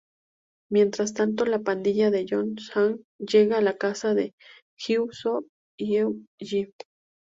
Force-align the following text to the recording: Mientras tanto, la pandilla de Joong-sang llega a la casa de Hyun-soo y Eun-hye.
Mientras 0.71 1.13
tanto, 1.13 1.45
la 1.45 1.59
pandilla 1.59 2.09
de 2.09 2.25
Joong-sang 2.25 3.03
llega 3.19 3.59
a 3.59 3.61
la 3.61 3.77
casa 3.77 4.15
de 4.15 4.33
Hyun-soo 4.79 5.45
y 5.77 5.97
Eun-hye. 5.97 6.73